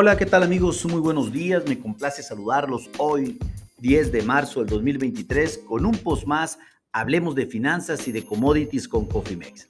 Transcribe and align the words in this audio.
Hola, 0.00 0.16
¿qué 0.16 0.26
tal 0.26 0.44
amigos? 0.44 0.86
Muy 0.86 1.00
buenos 1.00 1.32
días, 1.32 1.64
me 1.66 1.76
complace 1.76 2.22
saludarlos 2.22 2.88
hoy, 2.98 3.36
10 3.78 4.12
de 4.12 4.22
marzo 4.22 4.60
del 4.60 4.68
2023, 4.68 5.62
con 5.66 5.84
un 5.84 5.96
post 5.98 6.24
más, 6.24 6.56
hablemos 6.92 7.34
de 7.34 7.46
finanzas 7.46 8.06
y 8.06 8.12
de 8.12 8.24
commodities 8.24 8.86
con 8.86 9.06
Cofimex. 9.06 9.66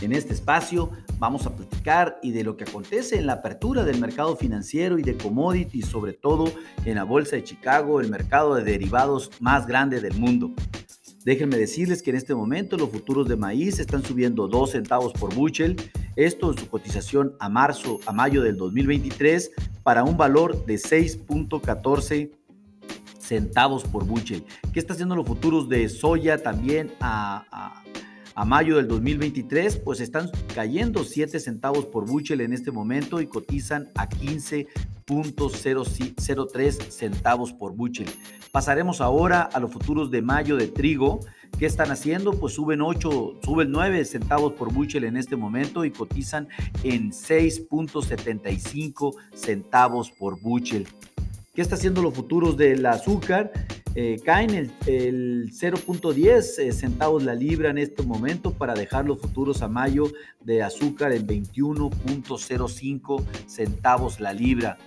En 0.00 0.14
este 0.14 0.32
espacio 0.32 0.90
vamos 1.18 1.44
a 1.44 1.54
platicar 1.54 2.18
y 2.22 2.30
de 2.30 2.42
lo 2.42 2.56
que 2.56 2.64
acontece 2.64 3.18
en 3.18 3.26
la 3.26 3.34
apertura 3.34 3.84
del 3.84 4.00
mercado 4.00 4.34
financiero 4.34 4.98
y 4.98 5.02
de 5.02 5.18
commodities, 5.18 5.84
sobre 5.84 6.14
todo 6.14 6.50
en 6.86 6.94
la 6.94 7.04
Bolsa 7.04 7.36
de 7.36 7.44
Chicago, 7.44 8.00
el 8.00 8.08
mercado 8.08 8.54
de 8.54 8.64
derivados 8.64 9.30
más 9.40 9.66
grande 9.66 10.00
del 10.00 10.14
mundo. 10.14 10.54
Déjenme 11.26 11.58
decirles 11.58 12.02
que 12.02 12.08
en 12.08 12.16
este 12.16 12.34
momento 12.34 12.78
los 12.78 12.88
futuros 12.88 13.28
de 13.28 13.36
maíz 13.36 13.78
están 13.78 14.02
subiendo 14.02 14.48
2 14.48 14.70
centavos 14.70 15.12
por 15.12 15.34
bushel, 15.34 15.76
esto 16.16 16.52
en 16.52 16.58
su 16.58 16.68
cotización 16.68 17.34
a 17.40 17.48
marzo 17.48 18.00
a 18.06 18.12
mayo 18.12 18.42
del 18.42 18.56
2023 18.56 19.52
para 19.82 20.04
un 20.04 20.16
valor 20.16 20.64
de 20.66 20.74
6.14 20.74 22.30
centavos 23.18 23.84
por 23.84 24.04
bushel. 24.04 24.44
¿Qué 24.72 24.80
está 24.80 24.94
haciendo 24.94 25.16
los 25.16 25.26
futuros 25.26 25.68
de 25.68 25.88
soya 25.88 26.42
también 26.42 26.92
a, 27.00 27.80
a 28.40 28.44
mayo 28.46 28.76
del 28.76 28.88
2023, 28.88 29.76
pues 29.76 30.00
están 30.00 30.30
cayendo 30.54 31.04
7 31.04 31.38
centavos 31.40 31.84
por 31.84 32.06
bushel 32.06 32.40
en 32.40 32.54
este 32.54 32.70
momento 32.70 33.20
y 33.20 33.26
cotizan 33.26 33.90
a 33.96 34.08
15.03 34.08 36.90
centavos 36.90 37.52
por 37.52 37.74
bushel. 37.74 38.08
Pasaremos 38.50 39.02
ahora 39.02 39.42
a 39.42 39.60
los 39.60 39.70
futuros 39.70 40.10
de 40.10 40.22
mayo 40.22 40.56
de 40.56 40.68
trigo. 40.68 41.20
¿Qué 41.60 41.66
están 41.66 41.90
haciendo? 41.90 42.32
Pues 42.32 42.54
suben 42.54 42.80
8, 42.80 43.40
suben 43.44 43.70
9 43.70 44.06
centavos 44.06 44.54
por 44.54 44.72
bushel 44.72 45.04
en 45.04 45.18
este 45.18 45.36
momento 45.36 45.84
y 45.84 45.90
cotizan 45.90 46.48
en 46.84 47.10
6.75 47.10 49.14
centavos 49.34 50.10
por 50.10 50.40
bushel. 50.40 50.88
¿Qué 51.54 51.60
está 51.60 51.74
haciendo 51.74 52.00
los 52.00 52.14
futuros 52.14 52.56
del 52.56 52.86
azúcar? 52.86 53.52
Eh, 53.94 54.22
caen 54.24 54.72
el, 54.86 55.50
0.10 55.50 56.60
eh, 56.60 56.72
centavos 56.72 57.24
la 57.24 57.34
libra 57.34 57.68
en 57.68 57.76
este 57.76 58.04
momento 58.04 58.52
para 58.52 58.72
dejar 58.72 59.04
los 59.04 59.20
futuros 59.20 59.60
a 59.60 59.68
mayo 59.68 60.10
de 60.40 60.62
azúcar 60.62 61.12
en 61.12 61.26
21.05 61.26 63.22
centavos 63.46 64.18
la 64.18 64.32
libra. 64.32 64.78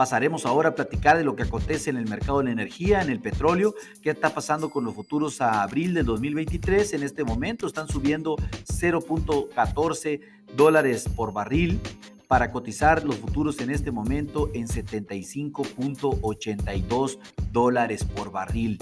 Pasaremos 0.00 0.46
ahora 0.46 0.70
a 0.70 0.74
platicar 0.74 1.18
de 1.18 1.24
lo 1.24 1.36
que 1.36 1.42
acontece 1.42 1.90
en 1.90 1.98
el 1.98 2.08
mercado 2.08 2.38
de 2.38 2.44
la 2.44 2.52
energía, 2.52 3.02
en 3.02 3.10
el 3.10 3.20
petróleo, 3.20 3.74
qué 4.00 4.08
está 4.08 4.32
pasando 4.32 4.70
con 4.70 4.82
los 4.82 4.94
futuros 4.94 5.42
a 5.42 5.62
abril 5.62 5.92
de 5.92 6.04
2023. 6.04 6.94
En 6.94 7.02
este 7.02 7.22
momento 7.22 7.66
están 7.66 7.86
subiendo 7.86 8.36
0.14 8.36 10.22
dólares 10.56 11.06
por 11.14 11.34
barril 11.34 11.82
para 12.28 12.50
cotizar 12.50 13.04
los 13.04 13.16
futuros 13.16 13.60
en 13.60 13.68
este 13.68 13.90
momento 13.90 14.48
en 14.54 14.68
75.82 14.68 17.18
dólares 17.52 18.02
por 18.02 18.32
barril. 18.32 18.78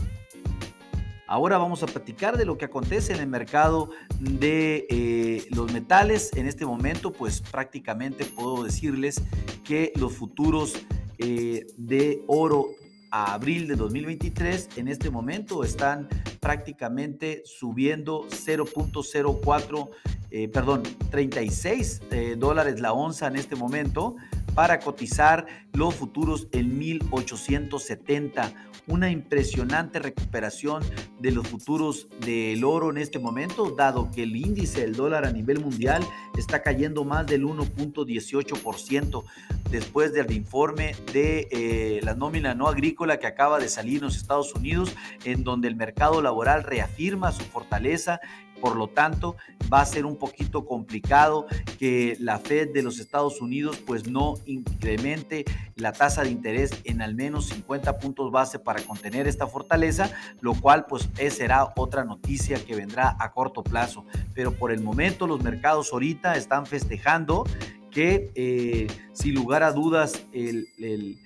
Ahora 1.27 1.59
vamos 1.59 1.83
a 1.83 1.87
platicar 1.87 2.37
de 2.39 2.45
lo 2.47 2.57
que 2.57 2.65
acontece 2.65 3.13
en 3.13 3.19
el 3.19 3.27
mercado 3.27 3.91
de 4.21 4.87
eh, 4.89 5.49
los 5.51 5.73
metales. 5.73 6.31
En 6.37 6.47
este 6.47 6.65
momento, 6.65 7.13
pues 7.13 7.43
prácticamente 7.43 8.25
puedo 8.25 8.63
decirles 8.63 9.21
que 9.63 9.93
los 9.97 10.15
futuros 10.15 10.87
eh, 11.19 11.67
de 11.77 12.23
oro 12.27 12.69
a 13.11 13.35
abril 13.35 13.67
de 13.69 13.77
2023 13.77 14.71
en 14.77 14.89
este 14.89 15.11
momento 15.11 15.65
están 15.65 16.09
prácticamente 16.41 17.43
subiendo 17.47 18.27
0.04 18.29 19.89
eh, 20.31 20.49
perdón, 20.49 20.83
36 21.11 22.03
eh, 22.11 22.37
dólares 22.39 22.81
la 22.81 22.93
onza 22.93 23.29
en 23.29 23.37
este 23.37 23.57
momento 23.57 24.17
para 24.55 24.79
cotizar 24.81 25.47
los 25.73 25.95
futuros 25.95 26.49
en 26.53 26.79
1870. 26.79 28.53
Una 28.89 29.11
impresionante 29.11 29.99
recuperación 29.99 30.83
de 31.21 31.31
los 31.31 31.47
futuros 31.47 32.09
del 32.21 32.65
oro 32.65 32.91
en 32.91 32.99
este 32.99 33.19
momento, 33.19 33.75
dado 33.77 34.11
que 34.11 34.23
el 34.23 34.35
índice 34.35 34.81
del 34.81 34.95
dólar 34.95 35.27
a 35.27 35.33
nivel 35.33 35.61
mundial 35.61 36.03
está 36.37 36.63
cayendo 36.63 37.05
más 37.05 37.27
del 37.27 37.45
1.18% 37.45 39.25
después 39.71 40.13
del 40.13 40.33
informe 40.33 40.95
de 41.13 41.49
eh, 41.51 42.01
la 42.03 42.15
nómina 42.15 42.55
no 42.55 42.69
agrícola 42.69 43.19
que 43.19 43.27
acaba 43.27 43.59
de 43.59 43.69
salir 43.69 43.99
en 43.99 44.05
los 44.05 44.17
Estados 44.17 44.55
Unidos, 44.55 44.95
en 45.25 45.45
donde 45.45 45.69
el 45.69 45.77
mercado 45.77 46.23
laboral 46.23 46.65
reafirma 46.65 47.33
su 47.33 47.43
fortaleza 47.43 48.21
por 48.61 48.77
lo 48.77 48.89
tanto, 48.89 49.37
va 49.73 49.81
a 49.81 49.87
ser 49.87 50.07
un 50.07 50.17
poquito 50.17 50.65
complicado 50.67 51.47
que 51.79 52.17
la 52.21 52.39
Fed 52.39 52.73
de 52.73 52.83
los 52.83 52.99
Estados 52.99 53.41
Unidos 53.41 53.79
pues 53.87 54.09
no 54.09 54.35
incremente 54.47 55.45
la 55.77 55.93
tasa 55.93 56.23
de 56.23 56.31
interés 56.31 56.71
en 56.85 57.03
al 57.03 57.15
menos 57.15 57.47
50 57.47 57.99
puntos 57.99 58.31
base 58.31 58.59
para 58.59 58.83
contener 58.83 59.27
esta 59.27 59.47
fortaleza, 59.47 60.11
lo 60.41 60.55
cual 60.55 60.87
pues 60.87 61.09
será 61.31 61.73
otra 61.77 62.05
noticia 62.05 62.65
que 62.65 62.75
vendrá 62.75 63.17
a 63.19 63.33
corto 63.33 63.63
plazo. 63.63 64.05
Pero 64.35 64.53
por 64.53 64.73
el 64.73 64.81
momento 64.81 65.27
los 65.27 65.43
mercados 65.43 65.93
ahorita 65.93 66.37
están 66.37 66.67
festejando 66.67 67.45
que 67.91 68.31
eh, 68.35 68.87
sin 69.13 69.35
lugar 69.35 69.63
a 69.63 69.73
dudas 69.73 70.23
el, 70.33 71.19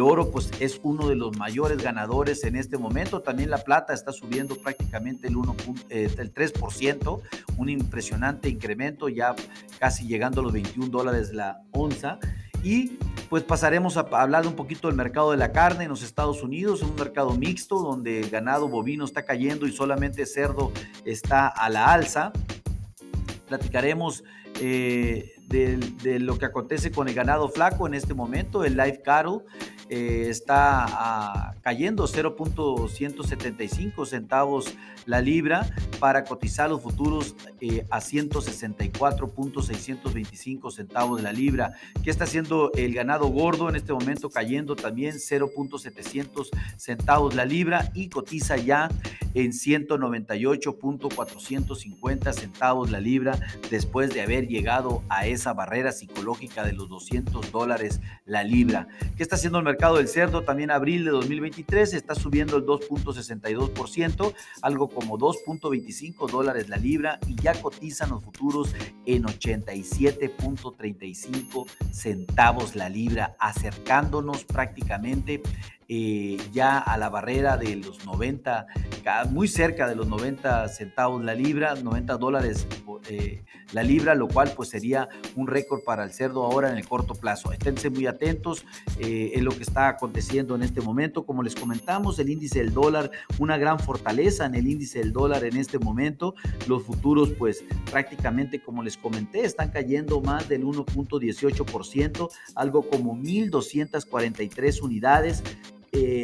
oro 0.00 0.30
pues 0.30 0.50
es 0.60 0.80
uno 0.82 1.08
de 1.08 1.16
los 1.16 1.36
mayores 1.36 1.82
ganadores 1.82 2.44
en 2.44 2.56
este 2.56 2.78
momento. 2.78 3.20
También 3.20 3.50
la 3.50 3.58
plata 3.58 3.92
está 3.92 4.12
subiendo 4.12 4.56
prácticamente 4.56 5.28
el, 5.28 5.36
1, 5.36 5.56
eh, 5.90 6.14
el 6.18 6.32
3%, 6.32 7.20
un 7.56 7.68
impresionante 7.68 8.48
incremento, 8.48 9.08
ya 9.08 9.34
casi 9.78 10.06
llegando 10.06 10.40
a 10.40 10.44
los 10.44 10.52
21 10.52 10.88
dólares 10.88 11.32
la 11.32 11.62
onza. 11.72 12.18
Y 12.62 12.98
pues 13.28 13.42
pasaremos 13.42 13.96
a 13.96 14.00
hablar 14.12 14.46
un 14.46 14.54
poquito 14.54 14.88
del 14.88 14.96
mercado 14.96 15.30
de 15.30 15.36
la 15.36 15.52
carne 15.52 15.84
en 15.84 15.90
los 15.90 16.02
Estados 16.02 16.42
Unidos, 16.42 16.82
un 16.82 16.94
mercado 16.94 17.32
mixto 17.34 17.78
donde 17.78 18.20
el 18.20 18.30
ganado 18.30 18.68
bovino 18.68 19.04
está 19.04 19.24
cayendo 19.24 19.66
y 19.66 19.72
solamente 19.72 20.24
cerdo 20.24 20.72
está 21.04 21.48
a 21.48 21.68
la 21.68 21.92
alza. 21.92 22.32
Platicaremos 23.48 24.24
eh, 24.60 25.33
de, 25.48 26.18
lo 26.20 26.38
que 26.38 26.44
acontece 26.46 26.90
con 26.90 27.08
el 27.08 27.14
ganado 27.14 27.48
flaco 27.48 27.86
en 27.86 27.94
este 27.94 28.12
momento, 28.14 28.64
el 28.64 28.76
live 28.76 29.02
cattle. 29.02 29.44
Eh, 29.90 30.28
está 30.30 30.86
ah, 30.88 31.52
cayendo 31.60 32.08
0.175 32.08 34.06
centavos 34.06 34.74
la 35.04 35.20
libra 35.20 35.68
para 36.00 36.24
cotizar 36.24 36.70
los 36.70 36.80
futuros 36.80 37.36
eh, 37.60 37.86
a 37.90 38.00
164.625 38.00 40.72
centavos 40.72 41.22
la 41.22 41.32
libra. 41.32 41.74
¿Qué 42.02 42.08
está 42.10 42.24
haciendo 42.24 42.72
el 42.74 42.94
ganado 42.94 43.26
gordo 43.26 43.68
en 43.68 43.76
este 43.76 43.92
momento? 43.92 44.30
Cayendo 44.30 44.74
también 44.74 45.16
0.700 45.16 46.48
centavos 46.78 47.34
la 47.34 47.44
libra 47.44 47.90
y 47.92 48.08
cotiza 48.08 48.56
ya 48.56 48.88
en 49.34 49.52
198.450 49.52 52.32
centavos 52.32 52.90
la 52.90 53.00
libra 53.00 53.38
después 53.70 54.14
de 54.14 54.22
haber 54.22 54.48
llegado 54.48 55.02
a 55.08 55.26
esa 55.26 55.52
barrera 55.52 55.92
psicológica 55.92 56.64
de 56.64 56.72
los 56.72 56.88
200 56.88 57.52
dólares 57.52 58.00
la 58.24 58.42
libra. 58.44 58.88
¿Qué 59.16 59.22
está 59.22 59.36
haciendo 59.36 59.58
el 59.58 59.64
mercado 59.64 59.96
del 59.96 60.08
cerdo? 60.08 60.42
También 60.42 60.70
abril 60.70 61.04
de 61.04 61.10
2023 61.10 61.92
está 61.94 62.14
subiendo 62.14 62.56
el 62.56 62.64
2.62%, 62.64 64.32
algo 64.62 64.88
como 64.88 65.18
2.25 65.18 66.30
dólares 66.30 66.68
la 66.68 66.76
libra 66.76 67.18
y 67.26 67.34
ya 67.36 67.54
cotizan 67.60 68.10
los 68.10 68.22
futuros 68.22 68.72
en 69.06 69.24
87.35 69.24 71.66
centavos 71.90 72.76
la 72.76 72.88
libra, 72.88 73.34
acercándonos 73.38 74.44
prácticamente 74.44 75.42
eh, 75.88 76.38
ya 76.52 76.78
a 76.78 76.96
la 76.96 77.08
barrera 77.08 77.56
de 77.56 77.76
los 77.76 78.04
90, 78.06 78.66
muy 79.30 79.48
cerca 79.48 79.88
de 79.88 79.94
los 79.94 80.06
90 80.06 80.68
centavos 80.68 81.24
la 81.24 81.34
libra, 81.34 81.74
90 81.74 82.16
dólares 82.16 82.66
eh, 83.08 83.42
la 83.72 83.82
libra, 83.82 84.14
lo 84.14 84.28
cual 84.28 84.52
pues 84.56 84.68
sería 84.68 85.08
un 85.36 85.46
récord 85.46 85.82
para 85.84 86.04
el 86.04 86.12
cerdo 86.12 86.44
ahora 86.44 86.70
en 86.70 86.78
el 86.78 86.86
corto 86.86 87.14
plazo. 87.14 87.52
Esténse 87.52 87.90
muy 87.90 88.06
atentos 88.06 88.64
eh, 88.98 89.32
en 89.34 89.44
lo 89.44 89.50
que 89.50 89.62
está 89.62 89.88
aconteciendo 89.88 90.54
en 90.54 90.62
este 90.62 90.80
momento. 90.80 91.24
Como 91.26 91.42
les 91.42 91.54
comentamos, 91.54 92.18
el 92.18 92.30
índice 92.30 92.60
del 92.60 92.72
dólar, 92.72 93.10
una 93.38 93.56
gran 93.56 93.78
fortaleza 93.78 94.46
en 94.46 94.54
el 94.54 94.66
índice 94.66 95.00
del 95.00 95.12
dólar 95.12 95.44
en 95.44 95.56
este 95.56 95.78
momento. 95.78 96.34
Los 96.68 96.84
futuros 96.84 97.30
pues 97.38 97.64
prácticamente 97.90 98.62
como 98.62 98.82
les 98.82 98.96
comenté 98.96 99.44
están 99.44 99.70
cayendo 99.70 100.20
más 100.20 100.48
del 100.48 100.64
1.18%, 100.64 102.28
algo 102.54 102.88
como 102.88 103.16
1.243 103.16 104.82
unidades 104.82 105.42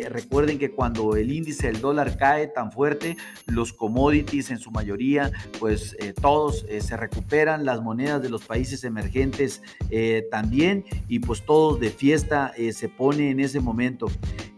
eh, 0.01 0.09
recuerden 0.09 0.59
que 0.59 0.71
cuando 0.71 1.17
el 1.17 1.33
índice 1.33 1.67
del 1.67 1.81
dólar 1.81 2.17
cae 2.17 2.47
tan 2.49 2.73
fuerte, 2.73 3.17
los 3.47 3.73
commodities 3.73 4.51
en 4.51 4.59
su 4.59 4.71
mayoría, 4.71 5.31
pues 5.59 5.97
eh, 6.01 6.13
todos 6.13 6.65
eh, 6.69 6.81
se 6.81 6.97
recuperan, 6.97 7.65
las 7.65 7.83
monedas 7.83 8.23
de 8.23 8.31
los 8.31 8.45
países 8.45 8.85
emergentes 8.85 9.63
también, 10.31 10.85
y 11.09 11.19
pues 11.19 11.45
todos 11.45 11.81
de 11.81 11.91
fiesta 11.91 12.53
se 12.73 12.89
pone 12.89 13.31
en 13.31 13.41
ese 13.41 13.61
momento. 13.61 14.09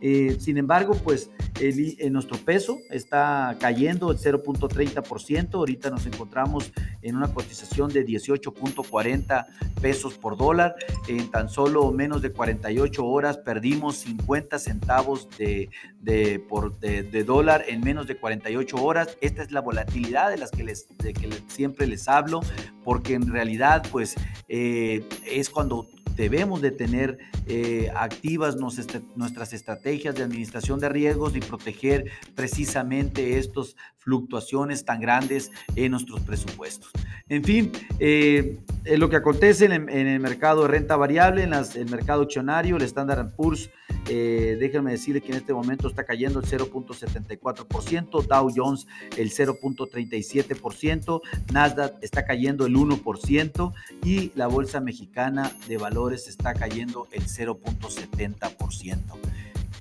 Eh, 0.03 0.37
sin 0.41 0.59
embargo, 0.59 0.95
pues 0.95 1.31
el, 1.61 2.13
nuestro 2.13 2.37
peso 2.39 2.81
está 2.91 3.57
cayendo 3.61 4.11
el 4.11 4.19
0.30%. 4.19 5.55
Ahorita 5.55 5.91
nos 5.91 6.07
encontramos 6.07 6.73
en 7.03 7.17
una 7.17 7.33
cotización 7.33 7.93
de 7.93 8.05
18.40 8.05 9.47
pesos 9.81 10.15
por 10.15 10.37
dólar. 10.37 10.75
En 11.07 11.31
tan 11.31 11.49
solo 11.49 11.93
menos 11.93 12.21
de 12.21 12.33
48 12.33 13.07
horas 13.07 13.39
perdimos 13.39 13.99
50 13.99 14.59
centavos 14.59 15.29
de, 15.39 15.71
por, 16.49 16.79
de, 16.81 17.25
dólar 17.25 17.65
en 17.69 17.81
menos 17.81 18.09
de 18.09 18.17
48 18.17 18.77
horas. 18.83 19.17
Esta 19.21 19.43
es 19.43 19.53
la 19.53 19.61
volatilidad 19.61 20.31
de 20.31 20.39
las 20.39 20.51
que, 20.51 20.65
les, 20.65 20.89
de 20.99 21.13
que 21.13 21.31
siempre 21.47 21.87
les 21.87 22.09
hablo, 22.09 22.41
porque 22.85 23.15
en 23.15 23.31
realidad 23.31 23.85
pues 23.93 24.17
eh, 24.49 25.07
es 25.25 25.49
cuando 25.49 25.87
debemos 26.17 26.61
de 26.61 26.71
tener 26.71 27.19
eh, 27.47 27.91
activas 27.95 28.57
nuestras 28.57 29.53
estrategias 29.53 30.15
de 30.15 30.23
administración 30.23 30.81
de 30.81 30.89
riesgos 30.89 31.37
y 31.37 31.41
proteger 31.41 32.11
precisamente 32.35 33.39
estas 33.39 33.77
fluctuaciones 34.03 34.85
tan 34.85 35.01
grandes 35.01 35.51
en 35.77 35.93
nuestros 35.93 36.21
presupuestos. 36.21 36.91
En 37.29 37.45
fin, 37.45 37.73
eh, 37.99 38.59
lo 38.97 39.09
que 39.09 39.17
acontece 39.17 39.67
en 39.67 39.89
el, 39.89 40.21
mercado 40.21 40.63
de 40.63 40.69
renta 40.69 40.97
variable, 40.97 41.45
en 41.45 41.53
el 41.53 41.91
mercado 41.91 42.23
accionario, 42.23 42.77
el 42.77 42.83
Standard 42.83 43.35
Poor's 43.35 43.71
eh, 44.09 44.57
déjenme 44.59 44.91
decirles 44.91 45.23
que 45.23 45.31
en 45.31 45.37
este 45.39 45.55
momento 45.55 45.89
está 45.89 46.05
cayendo 46.05 46.41
el 46.41 46.47
0.74%, 46.47 48.27
Dow 48.27 48.51
Jones 48.55 48.87
el 49.17 49.31
0.37%, 49.31 51.21
Nasdaq 51.53 51.95
está 52.03 52.25
cayendo 52.25 52.67
el 52.67 52.75
1% 52.75 53.73
y 54.05 54.33
la 54.35 54.49
Bolsa 54.49 54.81
Mexicana 54.81 55.53
de 55.69 55.79
Valores 55.79 56.27
está 56.27 56.55
cayendo 56.55 57.07
el 57.13 57.23
0.70%. 57.23 58.99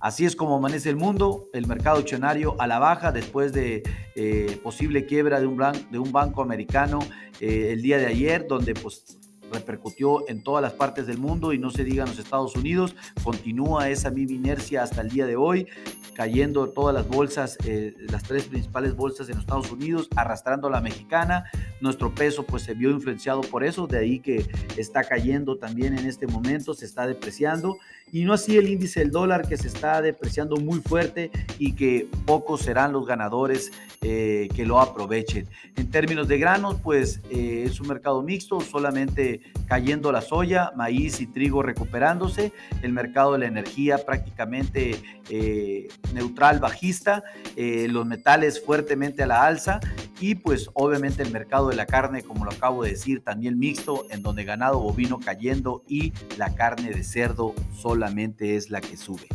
Así 0.02 0.26
es 0.26 0.36
como 0.36 0.56
amanece 0.56 0.90
el 0.90 0.96
mundo, 0.96 1.48
el 1.54 1.68
mercado 1.68 2.00
accionario 2.00 2.56
a 2.60 2.66
la 2.66 2.80
baja 2.80 3.12
después 3.12 3.54
de 3.54 3.84
eh, 4.16 4.60
posible 4.64 5.06
quiebra 5.06 5.40
de 5.40 5.46
un, 5.46 6.12
banco 6.12 6.42
americano 6.42 7.00
eh, 7.40 7.70
el 7.72 7.84
día 7.84 8.00
de 8.00 8.08
ayer, 8.08 8.48
donde 8.48 8.74
pues 8.74 9.20
repercutió 9.52 10.28
en 10.28 10.44
todas 10.44 10.62
las 10.62 10.74
partes 10.74 11.06
del 11.06 11.18
mundo 11.18 11.54
y 11.54 11.60
no 11.60 11.70
se 11.70 11.84
diga 11.84 12.06
los 12.06 12.18
Estados 12.18 12.56
Unidos. 12.56 12.96
Continúa 13.24 13.90
esa 13.90 14.10
misma 14.10 14.36
inercia 14.36 14.82
hasta 14.82 15.02
el 15.02 15.10
día 15.10 15.26
de 15.26 15.36
hoy, 15.36 15.68
cayendo 16.16 16.70
todas 16.70 16.96
las 16.96 17.08
bolsas, 17.08 17.58
eh, 17.66 17.94
las 18.10 18.24
tres 18.24 18.46
principales 18.46 18.96
bolsas 18.96 19.30
en 19.30 19.36
los 19.36 19.44
Estados 19.44 19.72
Unidos, 19.72 20.08
arrastrando 20.16 20.70
la 20.70 20.82
mexicana. 20.82 21.46
Nuestro 21.82 22.14
peso 22.14 22.44
pues 22.44 22.64
se 22.64 22.74
vio 22.74 22.92
influenciado 22.92 23.42
por 23.42 23.64
eso, 23.64 23.88
de 23.88 23.98
ahí 23.98 24.20
que 24.20 24.46
está 24.78 25.04
cayendo 25.04 25.58
también 25.58 25.98
en 25.98 26.06
este 26.06 26.28
momento, 26.28 26.74
se 26.74 26.86
está 26.86 27.08
depreciando 27.08 27.78
y 28.12 28.24
no 28.26 28.34
así 28.34 28.58
el 28.58 28.70
índice 28.70 29.00
del 29.00 29.12
dólar 29.12 29.48
que 29.48 29.58
se 29.58 29.68
está 29.68 30.02
depreciando 30.02 30.58
muy 30.58 30.80
fuerte 30.80 31.32
y 31.58 31.74
que 31.74 32.08
pocos 32.26 32.62
serán 32.62 32.92
los 32.92 33.08
ganadores 33.08 33.72
eh, 34.02 34.50
que 34.56 34.66
lo 34.66 34.82
aprovechen. 34.82 35.48
En 35.76 35.90
términos 35.90 36.28
de 36.28 36.38
granos, 36.38 36.78
pues 36.84 37.22
eh, 37.30 37.64
es 37.66 37.80
un 37.80 37.88
mercado 37.88 38.22
mixto, 38.22 38.60
solamente 38.60 39.42
cayendo 39.68 40.12
la 40.12 40.22
soya, 40.22 40.72
maíz 40.76 41.22
y 41.22 41.28
trigo 41.28 41.64
recuperándose, 41.64 42.52
el 42.82 42.92
mercado 42.92 43.34
de 43.34 43.40
la 43.40 43.46
energía 43.46 44.00
prácticamente 44.00 45.02
eh, 45.30 45.88
neutral, 46.14 46.60
bajista, 46.60 47.24
los 47.56 48.06
metales 48.06 48.64
fuertemente 48.64 49.24
a 49.24 49.28
la 49.28 49.46
alza 49.46 49.80
y 50.22 50.36
pues 50.36 50.70
obviamente 50.74 51.24
el 51.24 51.32
mercado 51.32 51.70
de 51.70 51.76
la 51.76 51.88
carne, 51.88 52.22
como 52.22 52.46
lo 52.46 52.52
acabo 52.52 52.84
de 52.84 52.92
decir, 52.92 53.24
también 53.24 53.58
mixto, 53.58 54.06
en 54.12 54.22
donde 54.22 54.44
ganado 54.44 54.80
bovino 54.80 55.20
cayendo 55.20 55.84
y 55.88 56.14
la 56.38 56.54
carne 56.54 56.92
de 56.92 57.04
cerdo 57.04 57.56
solamente 57.74 58.56
es 58.56 58.70
la 58.70 58.82
que 58.82 58.96
sube. 58.98 59.28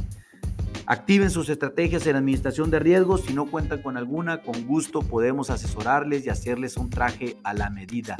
Activen 0.87 1.31
sus 1.31 1.49
estrategias 1.49 2.07
en 2.07 2.15
administración 2.15 2.71
de 2.71 2.79
riesgos. 2.79 3.23
Si 3.23 3.35
no 3.35 3.47
cuentan 3.47 3.83
con 3.83 3.97
alguna, 3.97 4.43
con 4.43 4.65
gusto 4.67 5.01
podemos 5.01 5.51
asesorarles 5.51 6.25
y 6.25 6.31
hacerles 6.31 6.77
un 6.77 6.89
traje 6.89 7.37
a 7.43 7.53
la 7.53 7.69
medida. 7.69 8.17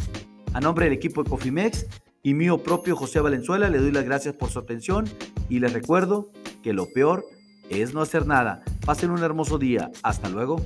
A 0.53 0.61
nombre 0.61 0.87
del 0.87 0.95
equipo 0.95 1.23
de 1.23 1.31
Cofimex 1.31 1.87
y 2.25 2.35
mío 2.35 2.59
propio 2.59 2.97
José 2.97 3.21
Valenzuela, 3.21 3.71
le 3.71 3.79
doy 3.79 3.93
las 3.93 4.05
gracias 4.05 4.35
por 4.35 4.51
su 4.51 4.59
atención 4.59 5.09
y 5.49 5.61
les 5.61 5.73
recuerdo 5.73 6.33
que 6.65 6.73
lo 6.73 6.87
peor 6.93 7.25
es 7.71 7.95
no 7.95 8.01
hacer 8.01 8.27
nada. 8.27 8.65
Pasen 8.85 9.11
un 9.11 9.23
hermoso 9.23 9.59
día. 9.59 9.93
Hasta 10.03 10.29
luego. 10.29 10.61